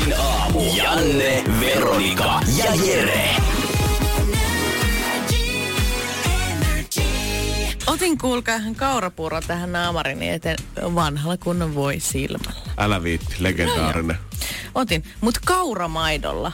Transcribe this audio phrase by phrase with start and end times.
[0.00, 0.60] Energin aamu.
[0.76, 3.36] Janne, Veronika ja Jere.
[7.86, 12.60] Otin kuulkaa ihan kaurapuuro tähän naamarini eteen vanhalla kunnon voi silmällä.
[12.78, 14.16] Älä viitti, legendaarinen.
[14.74, 16.52] Otin, mut kauramaidolla.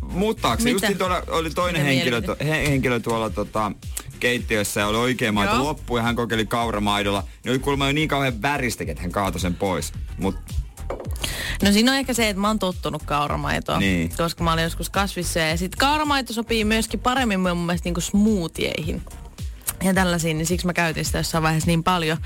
[0.00, 0.62] Muuttaako?
[0.68, 3.72] Justin tuolla oli toinen Mitä henkilö, to, he, henkilö tuolla tota,
[4.20, 5.64] keittiössä ja oli oikea maito Joo.
[5.64, 7.24] loppu ja hän kokeili kauramaidolla.
[7.44, 9.92] Niin oli kuulemma jo niin kauhean väristäkin, että hän kaatoi sen pois.
[10.18, 10.36] Mut
[11.62, 13.80] No siinä on ehkä se, että mä oon tottunut kauramaitoon.
[13.80, 14.10] Niin.
[14.16, 19.02] Koska mä olin joskus kasvissa ja sit kauramaito sopii myöskin paremmin mun mielestä niinku smoothieihin.
[19.84, 22.18] Ja tällaisiin, niin siksi mä käytin sitä jossain vaiheessa niin paljon.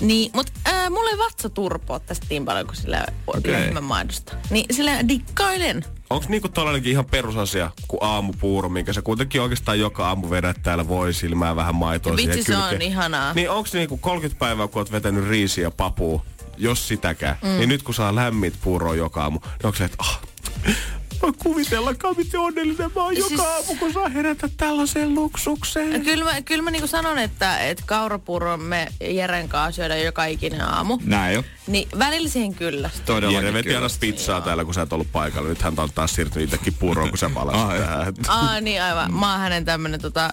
[0.00, 3.06] Niin, mut ää, mulla ei vatsa turpoa tästä niin paljon kuin sillä
[3.44, 4.36] lehmän maidosta.
[4.50, 5.84] Niin sillä dikkailen.
[6.10, 10.88] Onko niinku tollainenkin ihan perusasia kuin aamupuuro, minkä sä kuitenkin oikeastaan joka aamu vedät täällä
[10.88, 13.34] voi silmää vähän maitoa Vitsi, siihen se on ihanaa.
[13.34, 16.24] Niin onko niinku 30 päivää, kun oot vetänyt riisiä papua,
[16.56, 17.48] jos sitäkään, mm.
[17.48, 20.20] niin nyt kun saa lämmit puuroa joka aamu, niin onko se, että ah,
[21.22, 26.04] voi kuvitellakaan, miten onnellinen mä oon Siis- joka aamu, kun saa herätä tällaiseen luksukseen.
[26.04, 30.60] Kyllä mä, kyllä mä niinku sanon, että, että kaurapuuro me Jeren kanssa syödään joka ikinen
[30.60, 30.98] aamu.
[31.04, 31.44] näin jo.
[31.66, 32.90] Niin välillä siihen kyllä.
[33.06, 35.48] Todellakin Jere veti aina pizzaa täällä, kun sä et ollut paikalla.
[35.48, 37.78] Nyt hän on taas siirtynyt itsekin puuroon, kun sä palasit Ai.
[37.78, 38.14] tähän.
[38.28, 39.14] Aa, niin aivan.
[39.14, 40.30] Mä oon hänen tämmönen tota,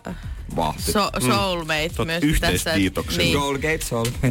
[0.55, 0.91] Vahti.
[0.91, 3.17] so, soulmate Tot myös yhteisdiitoksen.
[3.17, 3.39] Niin.
[3.39, 4.05] Goldgate Soul.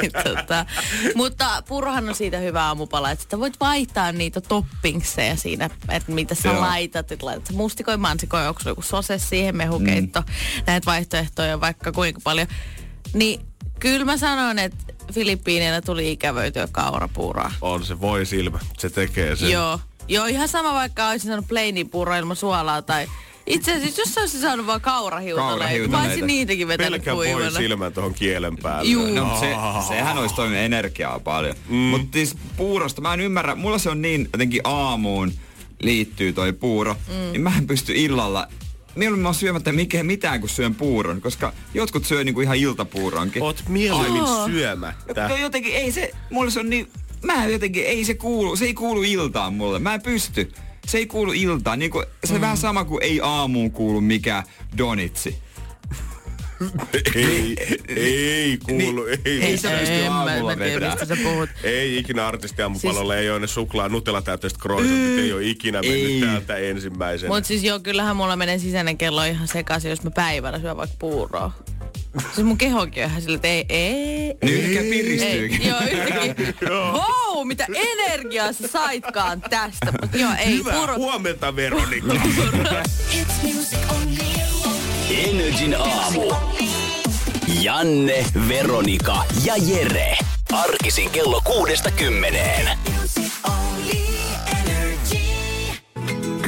[0.00, 0.66] niin, tota.
[1.14, 6.34] Mutta puurohan on siitä hyvä aamupala, että sitä voit vaihtaa niitä toppingseja siinä, että mitä
[6.34, 6.60] sä Joo.
[6.60, 7.12] laitat.
[7.12, 10.20] Että laitat mustikoi, mansikoi, onko joku sose siihen, mehukeitto.
[10.20, 10.26] Mm.
[10.66, 12.46] Näitä vaihtoehtoja on vaikka kuinka paljon.
[13.14, 13.40] Niin
[13.80, 17.52] kyllä mä sanon, että Filippiineillä tuli ikävöityä kaurapuuroa.
[17.60, 19.50] On se voi silmä, se tekee sen.
[19.50, 19.80] Joo.
[20.08, 23.06] Joo, ihan sama vaikka olisin saanut plainin puuroa ilman suolaa tai...
[23.48, 27.50] Itse asiassa, jos sä olisit saanut vaan kaurahiutaleita, mä olisin niitäkin vetänyt kuivana.
[27.50, 28.90] silmä tuohon kielen päälle.
[28.90, 29.14] Juu.
[29.14, 29.54] No, se,
[29.88, 31.56] sehän olisi toiminut energiaa paljon.
[31.68, 31.76] Mm.
[31.76, 35.32] Mutta siis puurosta, mä en ymmärrä, mulla se on niin jotenkin aamuun
[35.82, 37.32] liittyy toi puuro, mm.
[37.32, 38.48] niin mä en pysty illalla
[38.98, 43.42] Mieluummin mä oon syömättä mikä, mitään kuin syön puuron, koska jotkut syö niinku ihan iltapuuronkin.
[43.42, 44.46] Oot mieluummin Joo.
[44.46, 45.28] syömättä.
[45.28, 46.90] No jotenkin ei se, mulle se on niin,
[47.22, 49.78] mä jotenkin, ei se kuulu, se ei kuulu iltaan mulle.
[49.78, 50.52] Mä en pysty.
[50.88, 51.78] Se ei kuulu iltaan.
[51.78, 54.42] Niin kuin, se on vähän sama kuin ei aamuun kuulu mikä
[54.78, 55.38] donitsi.
[57.14, 57.56] Ei,
[57.88, 59.42] ei kuulu, Niin, ei.
[59.42, 61.50] ei se pysty En mä, aamulla mä mistä sä puhut.
[61.62, 63.22] Ei ikinä artistiaamupalolle, siis...
[63.22, 66.20] ei ole ne suklaa nutella täyteiset croissantit, ei ole ikinä mennyt Ei.
[66.20, 67.34] täältä ensimmäisenä.
[67.34, 70.96] Mut siis joo, kyllähän mulla menee sisäinen kello ihan sekaisin, jos mä päivällä syön vaikka
[70.98, 71.52] puuroa.
[72.34, 74.90] Siis mun kehokin on ihan sillä, että ei, ei, Niin yhtäkkiä ei.
[74.90, 75.66] piristyykin.
[75.68, 76.52] Joo, yhtäkkiä.
[76.98, 79.92] wow, mitä energiaa sä saitkaan tästä.
[80.02, 80.94] Mut joo, ei, Hyvää puuro.
[80.96, 82.14] huomenta, Veronika.
[85.10, 86.32] Energin aamu.
[87.62, 90.16] Janne, Veronika ja Jere.
[90.52, 92.78] Arkisin kello kuudesta kymmeneen.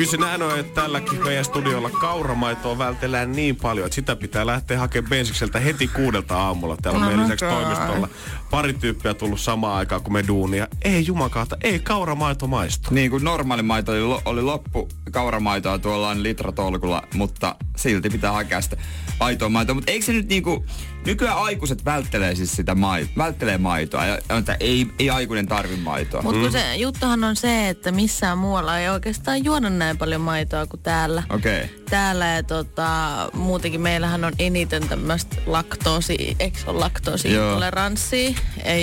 [0.01, 4.47] Kyllä se näin on, että tälläkin meidän studiolla kauramaitoa vältellään niin paljon, että sitä pitää
[4.47, 6.77] lähteä hakemaan bensikseltä heti kuudelta aamulla.
[6.77, 8.09] Täällä on Oh meidän my lisäksi toimistolla
[8.51, 10.69] pari tyyppiä tullut samaan aikaan kuin me duunia.
[10.83, 12.95] Ei jumakaata, ei kauramaito maistu.
[12.95, 18.61] Niin kuin normaali maito oli, oli loppu, kauramaitoa tuolla on litratolkulla, mutta silti pitää hakea
[18.61, 18.77] sitä
[19.21, 19.75] aitoa maitoa.
[19.75, 20.65] Mutta eikö se nyt niinku,
[21.07, 26.23] nykyään aikuiset välttelee siis sitä maitoa, välttelee maitoa ja että ei, ei aikuinen tarvi maitoa.
[26.23, 30.67] Mutta kun se juttuhan on se, että missään muualla ei oikeastaan juoda näin paljon maitoa
[30.67, 31.23] kuin täällä.
[31.31, 31.65] Okei.
[31.65, 31.77] Okay.
[31.91, 32.89] Täällä ja tota,
[33.35, 38.31] muutenkin meillähän on eniten tämmöistä laktoosi, eikö se ole laktoosiintoleranssia.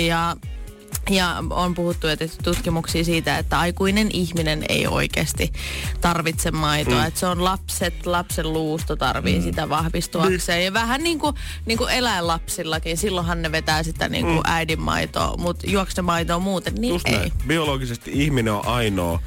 [0.06, 0.36] Ja,
[1.10, 5.52] ja on puhuttu ja tehty tutkimuksia siitä, että aikuinen ihminen ei oikeasti
[6.00, 7.00] tarvitse maitoa.
[7.00, 7.06] Mm.
[7.06, 9.42] Että se on lapset, lapsen luusto tarvii mm.
[9.42, 10.64] sitä vahvistuakseen.
[10.64, 11.34] Ja vähän niin kuin,
[11.66, 14.42] niin kuin eläinlapsillakin, silloinhan ne vetää sitä niin kuin mm.
[14.44, 17.16] äidin maitoa, mutta juokse se maitoa muuten, niin Just ei.
[17.16, 17.32] näin.
[17.46, 19.20] Biologisesti ihminen on ainoa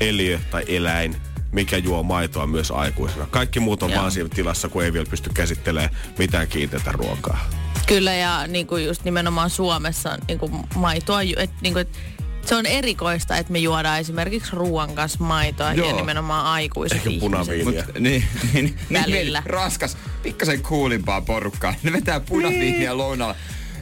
[0.00, 1.16] eliö tai eläin,
[1.52, 3.26] mikä juo maitoa myös aikuisena.
[3.30, 4.00] Kaikki muut on Joo.
[4.00, 7.50] vaan siinä tilassa, kun ei vielä pysty käsittelemään mitään kiinteitä ruokaa.
[7.86, 11.98] Kyllä ja niin kuin just nimenomaan Suomessa niin kuin maitoa, et, niin kuin, et,
[12.46, 15.88] se on erikoista, että me juodaan esimerkiksi ruoan kanssa maitoa Joo.
[15.88, 17.84] ja nimenomaan aikuiset Ehkä punaviiniä.
[17.86, 19.42] Mut, niin, niin, niin, Välillä.
[19.46, 21.74] raskas, pikkasen kuulimpaa porukkaa.
[21.82, 22.98] Ne vetää punaviiniä niin.
[22.98, 23.36] lounalla.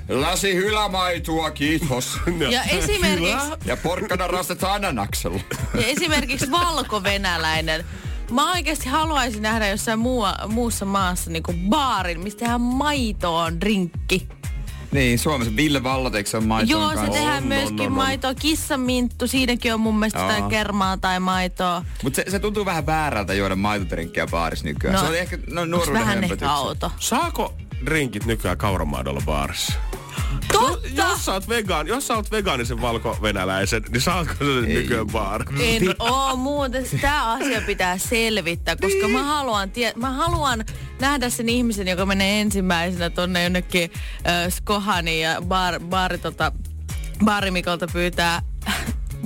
[0.09, 2.19] Lasi hylämaitua, kiitos.
[2.51, 5.41] Ja esimerkiksi, Ja porkkana rastetaan ananaksella.
[5.75, 7.85] ja esimerkiksi valko-venäläinen.
[8.31, 14.29] Mä oikeasti haluaisin nähdä jossain muu, muussa maassa niinku baarin, mistä tehdään maitoon drinkki.
[14.93, 17.13] Niin, Suomessa Ville Vallat, eikö se on maitoon Joo, se kanssa?
[17.13, 18.35] tehdään On, myöskin on, on, maitoa.
[18.35, 21.85] Kissaminttu, siinäkin on mun mielestä jotain kermaa tai maitoa.
[22.03, 24.95] Mutta se, se, tuntuu vähän väärältä juoda maitodrinkkiä baarissa nykyään.
[24.95, 26.93] No, se on ehkä no, nuoruuden vähän ehkä auto?
[26.99, 27.55] Saako
[27.87, 29.73] drinkit nykyään kauramaadolla baarissa?
[30.61, 30.89] Totta!
[30.95, 35.65] Jos sä oot, vegaan, jos sä oot vegaanisen valko-venäläisen, niin saatko sä sen nykyään baarissa?
[35.65, 36.87] En oo muuten.
[37.01, 40.65] Tämä asia pitää selvittää, koska mä haluan, tie- mä haluan
[41.01, 43.91] nähdä sen ihmisen, joka menee ensimmäisenä tonne jonnekin
[44.27, 46.53] äh, Skohaniin ja bar, baari, tota,
[47.25, 48.43] baarimikolta pyytää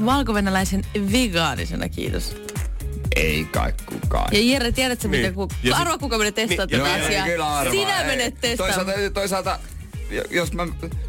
[0.04, 2.36] valkovenäläisen vegaanisena, kiitos.
[3.16, 4.28] Ei kai kukaan.
[4.32, 5.20] Ja Jere, tiedätkö, Niin.
[5.20, 7.70] miten ku, Ja arvaa kuka menee testaa Niin, tätä asiaa?
[7.70, 8.86] Sinä menet testaamaan.
[8.86, 9.77] Toisaalta, toisaalta jo-
[10.31, 10.66] jos mä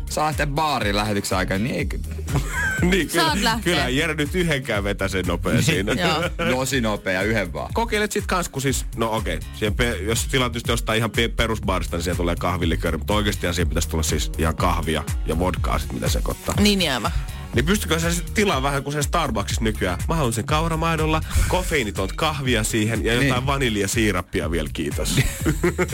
[0.10, 1.88] saan lähteä baariin lähetyksen aikana, niin ei
[2.90, 3.74] niin, Saat kyllä, lähteä.
[3.74, 5.92] kyllä Jere nyt yhdenkään vetä sen nopea siinä.
[6.56, 7.74] Tosi nopea yhden vaan.
[7.74, 11.28] Kokeilet sit kans, kun siis, no okei, siihen pe- jos tilat just jostain ihan pe-
[11.28, 15.80] perusbaarista, niin siihen tulee kahvilikööri, mutta oikeasti siihen pitäisi tulla siis ihan kahvia ja vodkaa
[15.80, 16.56] sit, mitä sekoittaa.
[16.60, 17.12] Niin jäämä.
[17.54, 20.00] Niin pystykö sä sitten tilaa vähän kuin se Starbucksissa nykyään?
[20.08, 23.46] Mä haluan sen kauramaidolla, kofeiinitonta kahvia siihen ja jotain Niin.
[23.46, 25.16] vaniljasiirappia vielä, kiitos.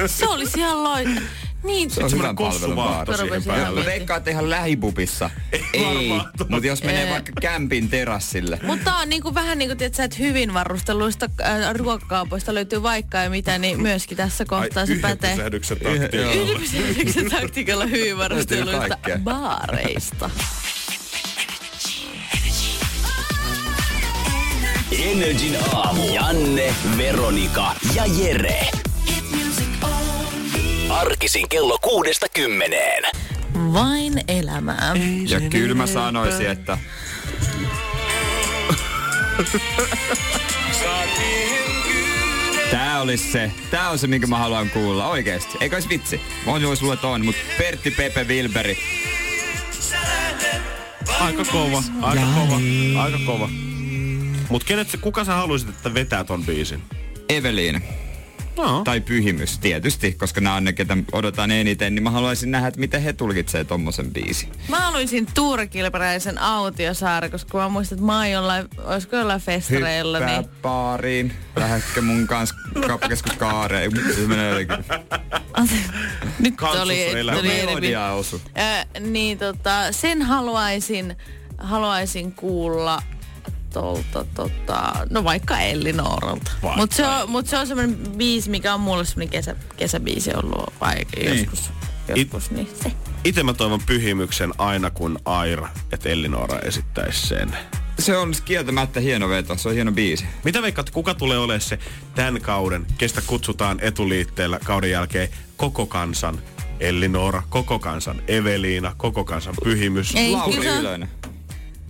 [0.05, 1.05] Se olisi ihan loi...
[1.63, 2.35] Niin, Se on semmoinen
[2.75, 3.17] baari.
[3.17, 3.61] siihen päälle.
[3.61, 5.29] ihan Mä veikkaan, että ihan lähipupissa.
[5.73, 6.09] Ei,
[6.49, 8.59] mutta jos menee vaikka kämpin terassille.
[8.63, 13.17] Mutta on niinku vähän niin kuin, tiedät, sä, että hyvin varusteluista äh, ruokakaupoista löytyy vaikka
[13.17, 15.35] ja mitä, niin myöskin tässä kohtaa se pätee.
[15.35, 17.29] pysähdyksen taktiikalla.
[17.29, 20.29] Taktiikalla hyvin varusteluista baareista.
[24.91, 26.13] Energin aamu.
[26.13, 28.84] Janne, Veronika ja Jere.
[30.95, 33.03] Arkisin kello kuudesta kymmeneen.
[33.73, 34.93] Vain elämää.
[35.27, 36.77] Ja kyllä mä sanoisin, että
[42.71, 45.57] Tää olisi se, tää on se, minkä mä haluan kuulla, oikeesti.
[45.61, 46.21] Eikö olisi vitsi?
[46.45, 48.77] On jos luulet on, mutta Pertti Pepe Wilberi.
[51.19, 52.55] Aika kova, aika kova,
[53.03, 53.49] aika kova.
[54.49, 56.83] Mut kenet, kuka sä haluaisit, että vetää ton biisin?
[57.29, 57.81] Eveliina.
[58.57, 58.81] No.
[58.83, 62.79] Tai Pyhimys tietysti, koska nämä on ne, ketä odotan eniten, niin mä haluaisin nähdä, että
[62.79, 64.51] miten he tulkitsee tommosen biisin.
[64.69, 70.17] Mä haluaisin Tuure Kilperäisen autiosaari, koska mä muistan, että mä oon jollain, olisiko jollain festareilla,
[70.17, 72.55] Hyppää niin baariin, lähetkö mun kanssa
[72.87, 73.91] kauppakeskus kaareen.
[74.15, 74.85] Se menee jotenkin.
[76.39, 77.45] nyt Kansus oli, oli enemmän.
[77.45, 78.41] Melodia osu.
[78.57, 81.15] Ö, niin tota, sen haluaisin,
[81.57, 83.01] haluaisin kuulla
[83.75, 86.51] tolta, tota, no vaikka Ellinoralta.
[86.63, 90.31] Vaikka Mutta se, on, mut se on semmoinen biisi, mikä on mulle semmoinen kesä, kesäbiisi
[90.35, 91.39] ollut vai Niin.
[91.39, 91.69] joskus.
[92.15, 92.91] Joskus, niin se.
[93.23, 97.57] Itse mä toivon pyhimyksen aina kun Aira, että Ellinora esittäisi sen.
[97.99, 100.25] Se on kieltämättä hieno veto, se on hieno biisi.
[100.43, 101.79] Mitä veikkaat, kuka tulee olemaan se
[102.15, 106.39] tämän kauden, kestä kutsutaan etuliitteellä kauden jälkeen koko kansan
[106.79, 110.15] Ellinora, koko kansan Eveliina, koko kansan Pyhimys.
[110.15, 111.09] Ei, Lauri Ylönen.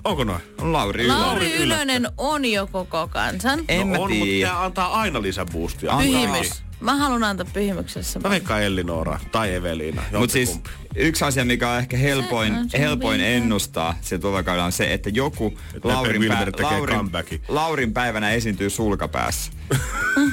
[0.06, 0.42] Onko noin?
[0.62, 1.22] On Lauri Ylönen.
[1.22, 3.60] Lauri Ylönen on jo koko kansan.
[3.68, 5.98] En mä no on, mutta antaa aina lisäboostia.
[5.98, 6.64] Pyhimys.
[6.80, 8.20] Mä haluan antaa pyhimyksessä.
[8.20, 10.02] Mä veikkaan Ellinora tai Eveliina.
[10.20, 10.60] Mutta siis
[10.96, 15.10] yksi asia, mikä on ehkä helpoin, Se on helpoin ennustaa se tulevakaudella on se, että
[15.10, 17.42] joku Pepe Laurin, tekee Laurin.
[17.48, 19.52] Laurin päivänä esiintyy sulkapäässä.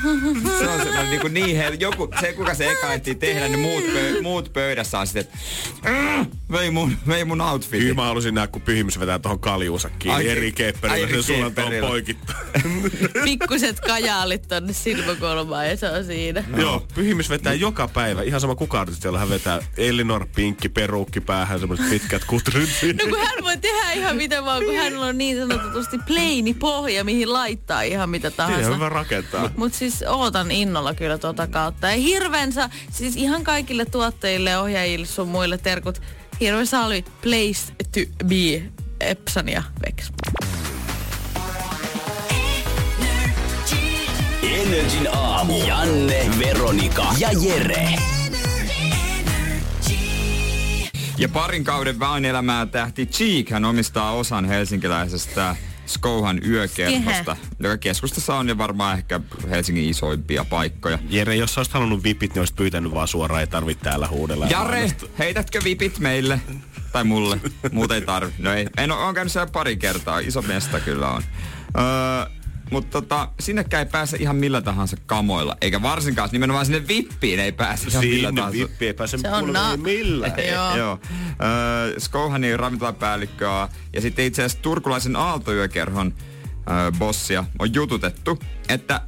[0.59, 3.61] se on se, niin, kuin niin hel- joku, se kuka se eka ehtii tehdä, niin
[3.61, 5.38] muut, pö, muut pöydässä on sitten, että
[6.21, 7.97] "Äh, vei mun, vei mun Kyllä outfitin.
[7.97, 10.16] mä halusin nähdä, kun Pyhimys vetää tuohon kaljuunsa kiinni.
[10.16, 12.37] Ai, eri kepperillä eri sulan tuohon poikittaa.
[13.25, 16.44] Pikkuset kajaalit tonne silmäkulmaan ja se on siinä.
[16.56, 18.23] Joo, Pyhimys vetää joka päivä.
[18.23, 22.68] Ihan sama kuka artisti, jolla hän vetää Elinor, pinkki, peruukki päähän, semmoiset pitkät kutrit.
[22.82, 27.04] No kun hän voi tehdä ihan mitä vaan, kun hänellä on niin sanotusti pleini pohja,
[27.04, 28.75] mihin laittaa ihan mitä Siinä on tahansa.
[28.75, 29.50] hyvä rakentaa.
[29.56, 31.90] Mutta siis ootan innolla kyllä tuota kautta.
[31.90, 36.02] Ja hirvensä, siis ihan kaikille tuottajille, ohjaajille sun muille terkut.
[36.40, 38.62] Hirvensä oli place to be
[39.00, 40.11] Epson ja Vex.
[44.42, 45.66] Energin aamu.
[45.66, 47.88] Janne, Veronika ja Jere.
[51.18, 55.56] Ja parin kauden vain elämää tähti Cheek, hän omistaa osan helsinkiläisestä
[55.87, 59.21] Skouhan yökerhosta, joka keskustassa on jo varmaan ehkä
[59.51, 60.99] Helsingin isoimpia paikkoja.
[61.09, 64.45] Jere, jos sä olisit halunnut vipit, niin olisit pyytänyt vaan suoraan, ei tarvitse täällä huudella.
[64.47, 65.09] ja Jare, mainostaa.
[65.19, 66.41] heitätkö vipit meille?
[66.93, 67.41] Tai mulle.
[67.73, 68.33] Muut ei tarvi.
[68.39, 68.67] No ei.
[68.77, 70.19] En oo, on käynyt siellä pari kertaa.
[70.19, 71.23] Iso mesta kyllä on.
[71.79, 72.41] Öö,
[72.73, 75.57] mutta tota, sinnekään ei pääse ihan millä tahansa kamoilla.
[75.61, 78.59] Eikä varsinkaan nimenomaan sinne vippiin ei pääse ihan millä tahansa.
[78.59, 80.33] vippi ei pääse Se on kuulemma na- ei millään.
[80.52, 80.76] Joo.
[80.76, 80.99] Joo.
[81.43, 86.14] Öö, Skouhanin ravintolapäällikköä ja sitten itse asiassa turkulaisen Aaltoyökerhon
[86.71, 88.38] öö, bossia on jututettu,
[88.69, 89.00] että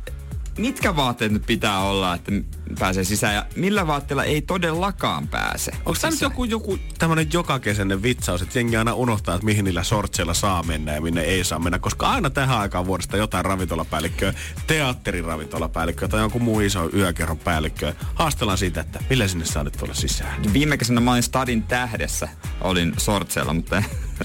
[0.59, 2.33] mitkä vaatteet nyt pitää olla, että
[2.79, 5.73] pääsee sisään ja millä vaatteella ei todellakaan pääse.
[5.73, 6.31] Onko tämä nyt sisään.
[6.31, 10.95] joku, joku tämmönen jokakesäinen vitsaus, että jengi aina unohtaa, että mihin niillä sortseilla saa mennä
[10.95, 14.35] ja minne ei saa mennä, koska aina tähän aikaan vuodesta jotain ravintolapäällikköä,
[14.67, 17.95] teatteriravintolapäällikköä tai jonkun muu iso yökerron päällikköä.
[18.15, 20.53] Haastellaan siitä, että millä sinne saa nyt tulla sisään.
[20.53, 22.29] Viime kesänä mä olin Stadin tähdessä,
[22.61, 23.83] olin sortseilla, mutta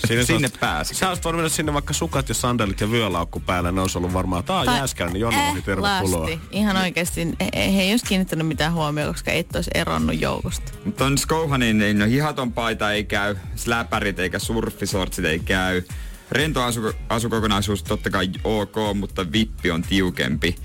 [0.07, 0.95] sinne, sinne pääsi.
[0.95, 4.13] Sä olisit voinut mennä sinne vaikka sukat ja sandalit ja vyölaukku päällä, ne olisi ollut
[4.13, 6.19] varmaan, tää on Tai- jääskärä, niin Jonna ohi, tervetuloa.
[6.21, 6.39] lasti.
[6.51, 7.27] Ihan oikeasti.
[7.55, 10.71] He, he ei olisi kiinnittänyt mitään huomioon, koska et olisi eronnut joukosta.
[10.85, 15.83] Mutta on Skouhanin, niin no, hihaton paita ei käy, släpärit eikä surfisortsit ei käy.
[16.31, 20.55] Rento asu, asukokonaisuus totta kai ok, mutta vippi on tiukempi.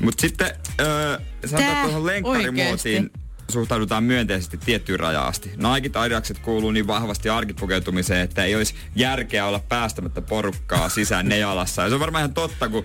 [0.00, 3.27] Mutta sitten öö, sanotaan tuohon lenkkarimuotiin Oikeesti?
[3.50, 5.50] Suhtaudutaan myönteisesti tiettyyn rajaan asti.
[5.74, 11.38] Nike Adidakset kuuluu niin vahvasti arkipukeutumiseen, että ei olisi järkeä olla päästämättä porukkaa sisään ne
[11.38, 11.82] jalassa.
[11.82, 12.84] Ja se on varmaan ihan totta, kun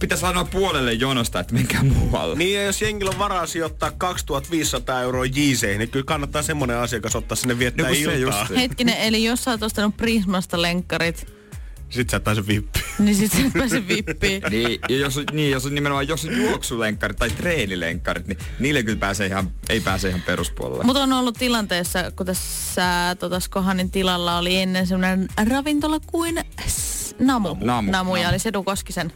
[0.00, 2.36] pitäisi sanoa puolelle jonosta, että menkää muualle.
[2.36, 7.16] Niin ja jos jengillä on varaa sijoittaa 2500 euroa jiiseihin, niin kyllä kannattaa semmonen asiakas
[7.16, 8.14] ottaa sinne viettää No iltaa.
[8.16, 8.56] just.
[8.56, 11.26] Hetkinen, eli jos sä oot ostanut Prismasta lenkkarit,
[11.92, 12.84] Sitten sä et pääse vippiin.
[12.98, 14.42] niin sit sä et pääse vippiin.
[14.50, 18.82] Niin, ja jos, on- niin, jos on nimenomaan jos on juoksulenkkarit tai treenilenkkarit, niin niille
[18.82, 20.84] kyllä pääsee ihan, ei pääse ihan peruspuolelle.
[20.84, 27.14] Mutta on ollut tilanteessa, kun tässä tota, Skohanin tilalla oli ennen semmoinen ravintola kuin s-
[27.18, 27.48] Namu.
[27.60, 28.30] Namu, Namu, ja Namu.
[28.32, 29.12] oli Sedu Koskisen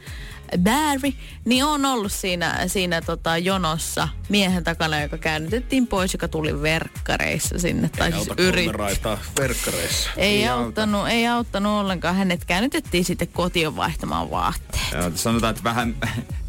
[0.59, 1.13] Barry,
[1.45, 7.59] niin on ollut siinä, siinä tota, jonossa miehen takana, joka käännytettiin pois, joka tuli verkkareissa
[7.59, 7.91] sinne.
[7.99, 8.79] Tai siis Auta yritti.
[9.41, 10.11] verkkareissa.
[10.17, 12.17] Ei, Ei auttanut, ei auttanut ollenkaan.
[12.17, 14.93] Hänet käännytettiin sitten kotiin vaihtamaan vaatteet.
[14.93, 15.95] Joo, sanotaan, että vähän,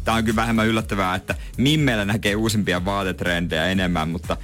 [0.04, 4.36] tämä on kyllä vähemmän yllättävää, että mimmeillä näkee uusimpia vaatetrendejä enemmän, mutta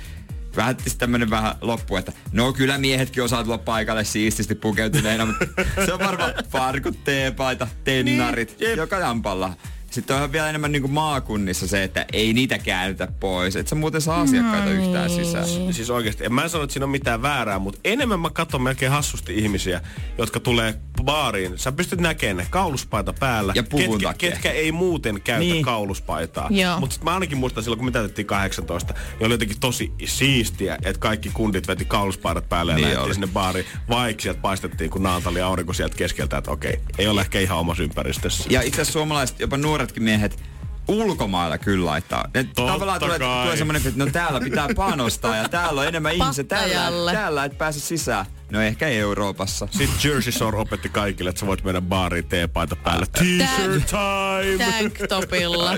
[0.56, 5.46] vähän tämmönen vähän loppu, että no kyllä miehetkin osaa tulla paikalle siististi pukeutuneena, mutta
[5.86, 8.76] se on varmaan farkut, teepaita, tennarit, Niin, jep.
[8.78, 9.52] joka jampalla.
[9.94, 13.56] Sitten on vielä enemmän niinku maakunnissa se, että ei niitä käännytä pois.
[13.56, 15.46] Et sä muuten saa asiakkaita yhtään sisään.
[15.70, 18.92] Siis oikeesti, en mä sano, että siinä on mitään väärää, mutta enemmän mä katson melkein
[18.92, 19.80] hassusti ihmisiä,
[20.18, 20.74] jotka tulee
[21.04, 21.58] baariin.
[21.58, 23.52] Sä pystyt näkemään ne kauluspaita päällä.
[23.56, 24.30] Ja puvun ketkä, takia.
[24.30, 25.52] ketkä ei muuten käytä niin.
[25.52, 25.64] Niin.
[25.64, 26.50] kauluspaitaa.
[26.80, 31.00] Mutta mä ainakin muistan silloin, kun me täytettiin 18, niin oli jotenkin tosi siistiä, että
[31.00, 33.66] kaikki kundit veti kauluspaidat päälle ja Niin niin lähti sinne baariin.
[33.88, 37.82] Vaikka sieltä paistettiin, kun naantali aurinko sieltä keskeltä, että okei, ei ole ehkä ihan omassa
[37.82, 38.44] ympäristössä.
[38.50, 40.42] Ja itse asiassa suomalaiset, jopa nuoretkin miehet,
[40.88, 42.24] ulkomailla kyllä laittaa.
[42.34, 43.42] Et Totta tavallaan tulee, kai.
[43.42, 46.44] tulee semmoinen, että no täällä pitää panostaa ja täällä on enemmän ihmisiä.
[46.44, 48.26] Täällä, täällä et pääse sisään.
[48.50, 49.68] No ehkä Euroopassa.
[49.70, 53.06] Sitten Jersey Shore opetti kaikille, että sä voit mennä baariin teepaita päällä.
[53.06, 54.72] T-shirt time!
[54.72, 55.72] Tanktopilla.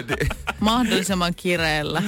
[0.61, 2.03] Mahdollisimman kireellä.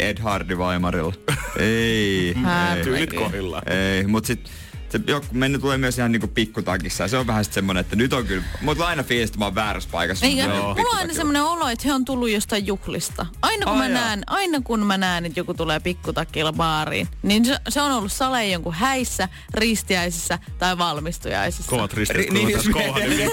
[0.00, 1.12] Ed Hardy Weimarilla.
[1.58, 2.34] ei.
[2.44, 2.84] Herregud.
[2.84, 3.62] Tyylit kohilla.
[3.66, 4.50] Ei, mut sit
[4.92, 7.96] se joku mennyt tulee myös ihan niinku pikkutakissa ja se on vähän sit semmonen, että
[7.96, 10.26] nyt on kyllä, mut aina fiilis, että mä oon väärässä paikassa.
[10.26, 10.74] Eikä, Joo.
[10.74, 13.26] mulla on aina semmoinen olo, että he on tullut jostain juhlista.
[13.42, 17.44] Aina kun, Ai mä näen, aina kun mä näen, että joku tulee pikkutakilla baariin, niin
[17.44, 21.70] se, se on ollut sale jonkun häissä, ristiäisissä tai valmistujaisissa.
[21.70, 23.32] Kovat risteet, Ri- niin, niin,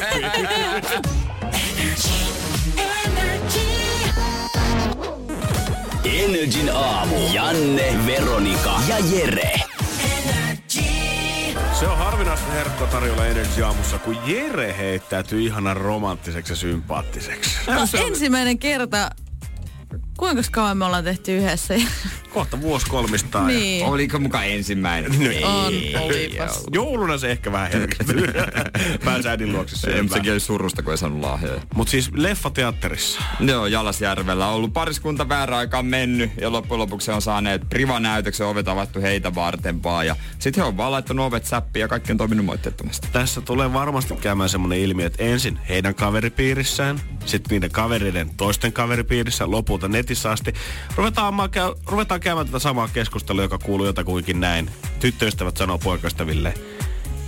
[6.03, 7.15] Energin aamu.
[7.33, 9.68] Janne, Veronika ja Jere.
[11.79, 17.57] Se on harvinaista herkkoa tarjolla Energy aamussa, kun Jere heittäytyy ihanan romanttiseksi ja sympaattiseksi.
[17.67, 19.09] No, ensimmäinen kerta,
[20.19, 21.73] kuinka kauan me ollaan tehty yhdessä?
[22.33, 23.47] Kohta vuosi kolmistaan.
[23.47, 23.85] niin.
[23.85, 25.11] Oliko mukaan ensimmäinen?
[25.19, 25.43] No ei.
[25.43, 26.63] On, olipas.
[26.71, 28.27] Jouluna se ehkä vähän herkistyy.
[29.05, 30.09] Pääsee äidin luokse Ei, syömään.
[30.09, 31.61] sekin oli surusta, kun ei saanut lahjoja.
[31.75, 33.21] Mut siis leffateatterissa.
[33.39, 38.67] Joo, Jalasjärvellä on ollut pariskunta väärä aikaan mennyt ja loppujen lopuksi on saaneet privanäytöksen ovet
[38.67, 40.07] avattu heitä varten vaan.
[40.07, 43.07] Ja sitten he on vaan laittanut ovet säppiin ja kaikki on toiminut moitteettomasti.
[43.13, 49.51] Tässä tulee varmasti käymään semmonen ilmiö, että ensin heidän kaveripiirissään, sitten niiden kavereiden toisten kaveripiirissä,
[49.51, 50.53] lopulta netissä asti.
[50.95, 54.71] Ruvetaan, käy, ruvetaan käymään tätä samaa keskustelua, joka kuuluu jotakuinkin näin.
[54.99, 56.53] Tyttöystävät sanoo poikaystäville,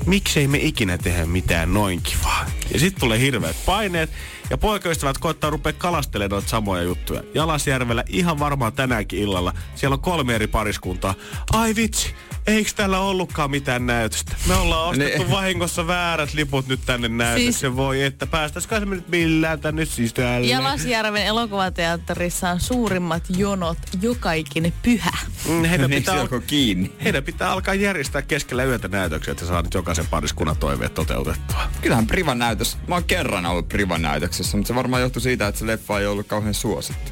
[0.06, 2.46] miksei me ikinä tehdä mitään noin kivaa.
[2.74, 4.10] Ja sitten tulee hirveät paineet,
[4.50, 7.24] ja poikaystävät koittaa rupea kalastelemaan noita samoja juttuja.
[7.34, 9.54] Jalasjärvellä ihan varmaan tänäänkin illalla.
[9.76, 11.16] Siellä on kolme eri pariskuntaa.
[11.54, 12.16] Ai vitsi,
[12.48, 14.36] eikö täällä ollutkaan mitään näytöstä?
[14.48, 17.54] Me ollaan ostettu Ne- vahingossa väärät liput nyt tänne näytöksen.
[17.54, 20.48] Siis- Voi, että päästäisikö se nyt millään tänne sisälle?
[20.48, 25.12] Jalasjärven elokuvateatterissa on suurimmat jonot joka ikinen pyhä.
[25.48, 26.92] Mm, heidän, Miksi pitää, alkoi kiinni?
[27.04, 31.62] heidän pitää alkaa järjestää keskellä yötä näytöksiä, että saa nyt jokaisen pariskunnan toiveet toteutettua.
[31.82, 35.60] Kyllähän Privan näytös, mä oon kerran ollut Privan näytöksessä, mutta se varmaan johtui siitä, että
[35.60, 37.12] se leffa ei ollut kauhean suosittu.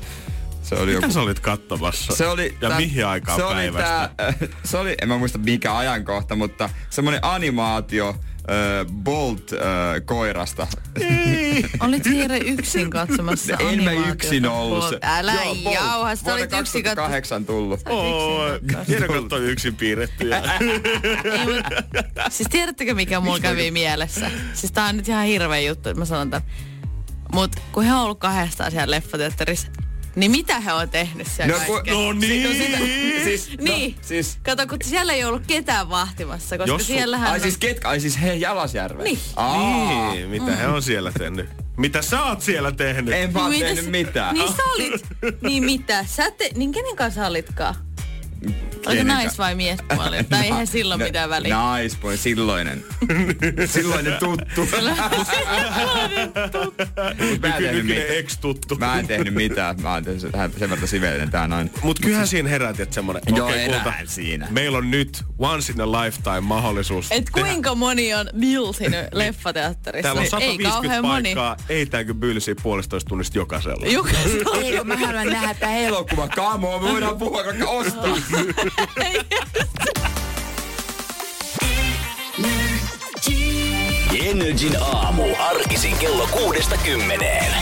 [0.64, 1.14] Se oli Mitä joku...
[1.14, 2.16] sä olit katsomassa?
[2.16, 4.10] Se oli ja tää- mihin aikaan se oli päivästä?
[4.18, 8.16] Tää, äh, se oli, en mä muista mikä ajankohta, mutta semmonen animaatio äh,
[8.94, 9.60] Bolt äh,
[10.06, 10.68] koirasta.
[11.80, 14.90] Olit Hiire yksin katsomassa En mä yksin ollut.
[14.90, 15.76] Se- Älä Joo, Bolt.
[15.76, 17.22] jauha, Vuonna olit yksin katsomassa.
[17.22, 17.80] 2008 tullut.
[18.88, 20.42] Hieno katsoi yksin piirrettyjä.
[22.30, 24.32] Siis tiedättekö mikä mulla kävi mielessä?
[24.54, 26.48] Siis tää on nyt ihan hirveä juttu, että mä sanon tämän.
[27.34, 29.68] Mut kun he on ollut kahdestaan siellä leffateatterissa,
[30.16, 31.94] niin mitä he on tehnyt siellä No, kaikkea?
[31.94, 32.44] no niin.
[32.44, 32.78] No sitä-
[33.24, 33.92] Siis, Niin.
[33.92, 37.32] No, siis, Kato, kun siellä ei ollut ketään vahtimassa, koska Jos siellähän...
[37.32, 37.90] ai siis ketkä?
[37.90, 39.04] Ai siis he Jalasjärven?
[39.04, 39.20] Niin.
[39.36, 41.50] Aa, Niin, mitä he on siellä tehnyt?
[41.78, 43.14] Mitä sä oot siellä tehnyt?
[43.14, 44.34] En mä oon Mitä tehnyt sä- mitään.
[44.36, 45.08] Niin sä olit.
[45.42, 46.06] niin mitä?
[46.08, 47.76] Sä te, niin kenen kanssa olitkaan?
[48.86, 50.24] Oliko nais- vai miespuoli?
[50.24, 51.56] Tai eihän silloin No, mitään väliä.
[51.56, 52.86] Naispuoli, silloinen.
[53.74, 54.62] silloinen tuttu.
[54.62, 54.72] Mut
[57.42, 58.76] mä en tehnyt ex-tuttu.
[58.76, 59.82] Mä en tehnyt mitään.
[59.82, 60.32] Mä oon tehnyt sen-
[60.70, 61.72] verran sivellinen tää noin.
[61.84, 64.48] Mut kyllähän siinä heräät, että semmonen, Joo, erään kulta, siinä.
[64.50, 70.04] meillä on nyt once in a lifetime mahdollisuus Et kuinka moni on bilsinyt leffateatterissa?
[70.04, 71.24] Täällä on ei 150 kauhean moni.
[71.36, 73.86] paikkaa, ei täänkö bylsiä puolitoista tunnista jokaisella.
[73.88, 74.58] Jokaisella.
[74.64, 76.28] Ei, mä haluan nähdä tää elokuva.
[76.28, 78.18] Kamo, me voidaan puhua vaikka ostaa.
[84.26, 85.24] Energin aamu.
[85.40, 87.54] Arkisin kello kuudesta kymmeneen.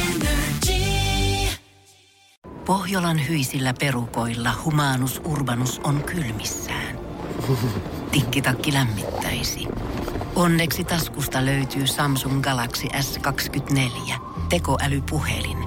[2.65, 6.99] Pohjolan hyisillä perukoilla humanus urbanus on kylmissään.
[8.11, 9.67] Tikkitakki lämmittäisi.
[10.35, 14.13] Onneksi taskusta löytyy Samsung Galaxy S24
[14.49, 15.66] tekoälypuhelin.